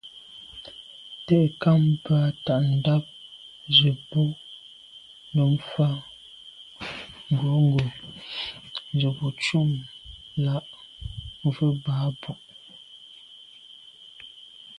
[1.25, 3.05] Te'nkam bə́ á tà' ndàp
[3.77, 4.23] zə̄ bú
[5.35, 5.87] nǔm fá
[7.31, 7.83] ŋgǒngǒ
[8.99, 9.69] zə̄ bū cûm
[10.43, 10.69] lɑ̂'
[11.45, 12.31] mvə̀ Ba'Bu.